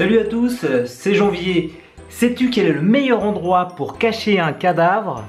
[0.00, 1.74] Salut à tous, c'est Janvier.
[2.08, 5.26] Sais-tu quel est le meilleur endroit pour cacher un cadavre?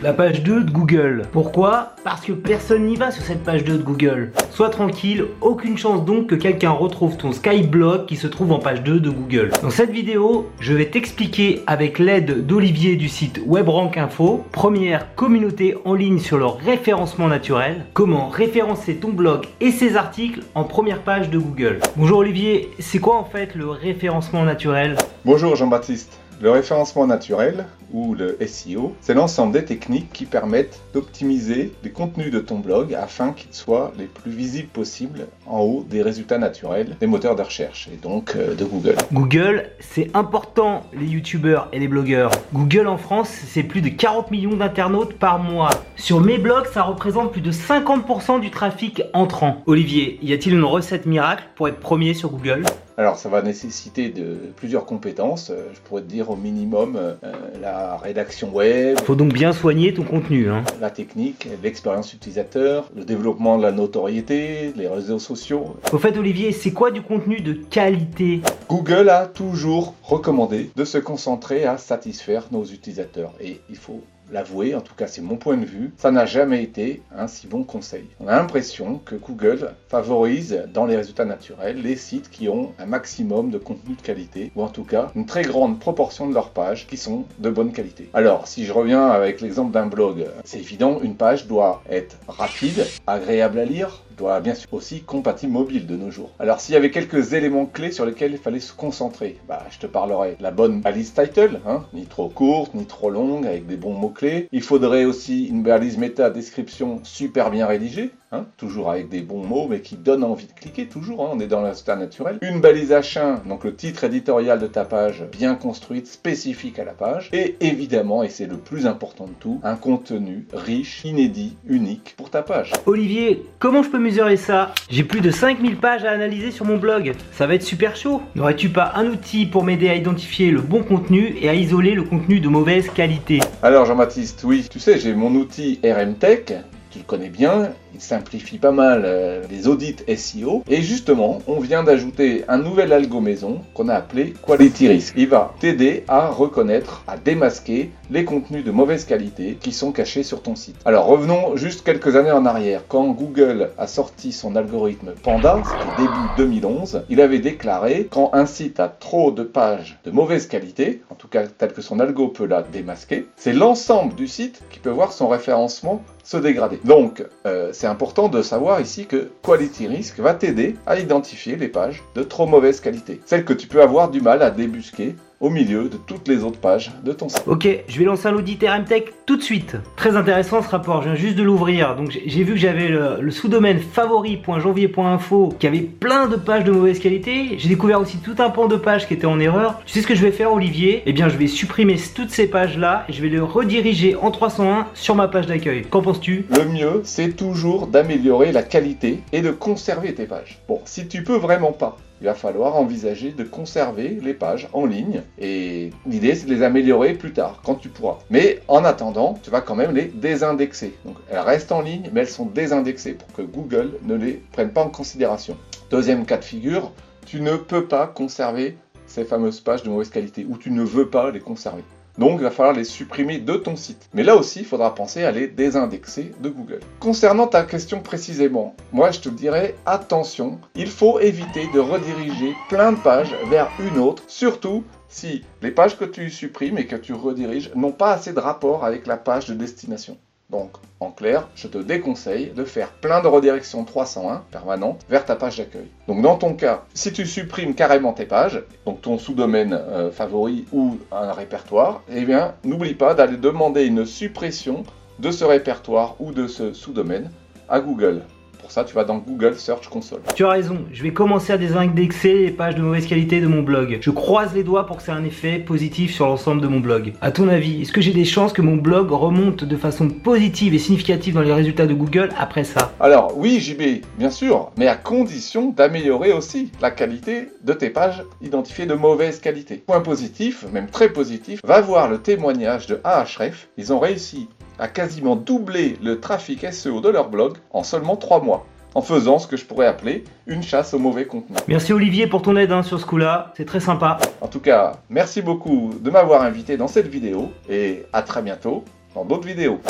[0.00, 1.22] La page 2 de Google.
[1.32, 1.94] Pourquoi?
[2.04, 4.32] Parce que personne n'y va sur cette page 2 de Google.
[4.50, 8.82] Sois tranquille, aucune chance donc que quelqu'un retrouve ton Skyblog qui se trouve en page
[8.82, 9.50] 2 de Google.
[9.62, 15.76] Dans cette vidéo, je vais t'expliquer avec l'aide d'Olivier du site WebRank Info, première communauté
[15.84, 21.00] en ligne sur le référencement naturel, comment référencer ton blog et ses articles en première
[21.00, 21.78] page de Google.
[21.96, 24.96] Bonjour Olivier, c'est quoi en fait le référencement naturel?
[25.24, 26.18] Bonjour Jean-Baptiste.
[26.40, 32.30] Le référencement naturel, ou le SEO, c'est l'ensemble des techniques qui permettent d'optimiser les contenus
[32.30, 36.96] de ton blog afin qu'ils soient les plus visibles possibles en haut des résultats naturels
[37.00, 38.96] des moteurs de recherche et donc euh, de Google.
[39.12, 42.30] Google, c'est important les youtubeurs et les blogueurs.
[42.52, 45.70] Google en France, c'est plus de 40 millions d'internautes par mois.
[45.96, 49.62] Sur mes blogs, ça représente plus de 50% du trafic entrant.
[49.66, 52.64] Olivier, y a-t-il une recette miracle pour être premier sur Google?
[52.96, 57.14] Alors ça va nécessaiter de plusieurs compétences, euh, je pourrais te dire au minimum euh,
[57.60, 58.98] la rédaction web.
[59.00, 60.50] Faut donc bien soigner ton contenu.
[60.50, 60.64] Hein.
[60.80, 65.76] La technique, l'expérience utilisateur, le développement de la notoriété, les réseaux sociaux.
[65.92, 68.40] Au fait Olivier, c'est quoi du contenu de qualité?
[68.68, 74.74] Google a toujours recommandé de se concentrer à satisfaire nos utilisateurs et il faut l'avouer,
[74.74, 77.64] en tout cas c'est mon point de vue, ça n'a jamais été un si bon
[77.64, 78.04] conseil.
[78.20, 82.86] On a l'impression que Google favorise dans les résultats naturels les sites qui ont un
[82.86, 86.50] maximum de contenu de qualité, ou en tout cas une très grande proportion de leurs
[86.50, 88.08] pages qui sont de bonne qualité.
[88.14, 92.86] Alors si je reviens avec l'exemple d'un blog, c'est évident, une page doit être rapide,
[93.06, 96.30] agréable à lire, doit bien sûr aussi compatible mobile de nos jours.
[96.38, 99.78] Alors s'il y avait quelques éléments clés sur lesquels il fallait se concentrer, bah je
[99.78, 103.76] te parlerai la bonne balise title, hein, ni trop courte, ni trop longue, avec des
[103.76, 104.48] bons mots-clés.
[104.52, 109.44] Il faudrait aussi une balise méta description super bien rédigée, hein, toujours avec des bons
[109.44, 112.38] mots, mais qui donne envie de cliquer, toujours, hein, on est dans l'instant naturel.
[112.42, 116.92] Une balise H1, donc le titre éditorial de ta page, bien construite, spécifique à la
[116.92, 117.30] page.
[117.32, 122.30] Et évidemment, et c'est le plus important de tout, un contenu riche, inédit, unique pour
[122.30, 122.72] ta page.
[122.86, 124.72] Olivier, comment je peux mesurer ça?
[124.90, 127.12] J'ai plus de 5000 pages à analyser sur mon blog.
[127.32, 128.22] Ça va être super chaud.
[128.34, 132.02] N'aurais-tu pas un outil pour m'aider à identifier le bon contenu et à isoler le
[132.02, 133.40] contenu de mauvaise qualité?
[133.62, 136.54] Alors Jean-Baptiste, oui, tu sais, j'ai mon outil RMTech
[136.96, 140.62] tu le connais bien, il simplifie pas mal euh, les audits SEO.
[140.68, 145.14] Et justement, on vient d'ajouter un nouvel algo maison qu'on a appelé Quality Risk.
[145.16, 150.22] Il va t'aider à reconnaître, à démasquer les contenus de mauvaise qualité qui sont cachés
[150.22, 150.76] sur ton site.
[150.84, 152.82] Alors revenons juste quelques années en arrière.
[152.86, 158.44] Quand Google a sorti son algorithme Panda, c'était début 2011, il avait déclaré quand un
[158.44, 162.28] site a trop de pages de mauvaise qualité, en tout cas tel que son algo
[162.28, 166.80] peut la démasquer, c'est l'ensemble du site qui peut voir son référencement se dégrader.
[166.84, 172.02] Donc, euh, important de savoir ici que Quality Risk va t'aider à identifier les pages
[172.14, 175.88] de trop mauvaise qualité, celles que tu peux avoir du mal à débusquer au milieu
[175.88, 177.42] de toutes les autres pages de ton site.
[177.46, 179.76] Ok, je vais lancer un audit RMTech tout de suite.
[179.96, 181.94] Très intéressant ce rapport, je viens juste de l'ouvrir.
[181.96, 186.98] Donc j'ai vu que j'avais le, sous-domaine favori.janvier.info qui avait plein de pages de mauvaise
[186.98, 187.56] qualité.
[187.58, 189.80] J'ai découvert aussi tout un pan de pages qui étaient en erreur.
[189.84, 191.02] Tu sais ce que je vais faire Olivier?
[191.06, 194.30] Eh bien je vais supprimer toutes ces pages là et je vais les rediriger en
[194.30, 195.82] 301 sur ma page d'accueil.
[195.82, 196.46] Qu'en penses-tu?
[196.56, 200.58] Le mieux c'est toujours d'améliorer la qualité et de conserver tes pages.
[200.68, 204.86] Bon, si tu peux vraiment pas il va falloir envisager de conserver les pages en
[204.86, 208.18] ligne et l'idée c'est de les améliorer plus tard quand tu pourras.
[208.30, 210.94] Mais en attendant, tu vas quand même les désindexer.
[211.04, 214.70] Donc elles restent en ligne mais elles sont désindexées pour que Google ne les prenne
[214.70, 215.56] pas en considération.
[215.90, 216.92] Deuxième cas de figure,
[217.26, 218.76] tu ne peux pas conserver
[219.06, 221.84] ces fameuses pages de mauvaise qualité ou tu ne veux pas les conserver.
[222.18, 224.08] Donc il va falloir les supprimer de ton site.
[224.14, 226.80] Mais là aussi, il faudra penser à les désindexer de Google.
[226.98, 232.92] Concernant ta question précisément, moi je te dirais attention, il faut éviter de rediriger plein
[232.92, 237.12] de pages vers une autre, surtout si les pages que tu supprimes et que tu
[237.12, 240.16] rediriges n'ont pas assez de rapport avec la page de destination.
[240.50, 240.70] Donc,
[241.00, 245.58] en clair, je te déconseille de faire plein de redirections 301 permanentes vers ta page
[245.58, 245.88] d'accueil.
[246.06, 250.64] Donc, dans ton cas, si tu supprimes carrément tes pages, donc ton sous-domaine euh, favori
[250.72, 254.84] ou un répertoire, eh bien, n'oublie pas d'aller demander une suppression
[255.18, 257.30] de ce répertoire ou de ce sous-domaine
[257.68, 258.22] à Google.
[258.60, 260.20] Pour ça, tu vas dans Google Search Console.
[260.34, 263.62] Tu as raison, je vais commencer à désindexer les pages de mauvaise qualité de mon
[263.62, 263.98] blog.
[264.00, 266.80] Je croise les doigts pour que ça ait un effet positif sur l'ensemble de mon
[266.80, 267.12] blog.
[267.20, 270.74] A ton avis, est-ce que j'ai des chances que mon blog remonte de façon positive
[270.74, 272.92] et significative dans les résultats de Google après ça?
[273.00, 278.24] Alors oui, JB, bien sûr, mais à condition d'améliorer aussi la qualité de tes pages
[278.42, 279.82] identifiées de mauvaise qualité.
[279.86, 283.68] Point positif, même très positif, va voir le témoignage de Ahref.
[283.76, 288.42] Ils ont réussi à quasiment doubler le trafic SEO de leur blog en seulement 3
[288.42, 288.66] mois.
[288.94, 291.54] en faisant ce que je pourrais appeler une chasse au mauvais contenu.
[291.68, 294.16] Merci Olivier pour ton aide hein, sur ce coup-là, c'est très sympa.
[294.40, 298.84] En tout cas, merci beaucoup de m'avoir invité dans cette vidéo et à très bientôt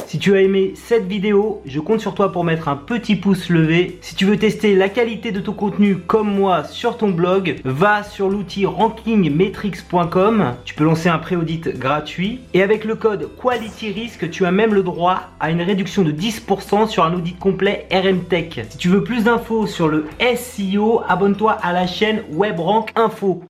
[0.07, 3.49] Si tu as aimé cette vidéo, je compte sur toi pour mettre un petit pouce
[3.49, 3.99] levé.
[4.01, 8.05] Si tu veux tester la qualité de ton contenu comme moi sur ton blog, va
[8.05, 10.55] sur l'outil rankingmetrics.com.
[10.65, 12.43] Tu peux lancer un pré-audit gratuit.
[12.55, 16.87] Et avec le code QualityRisk, tu as même le droit à une réduction de 10%
[16.87, 18.67] sur un audit complet RMTech.
[18.71, 20.07] Si tu veux plus d'infos sur le
[20.37, 23.43] SEO, abonne-toi à la chaîne WebRank Info.